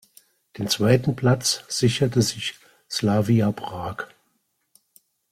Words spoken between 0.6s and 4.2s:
zweiten Platz sicherte sich Slavia Prag.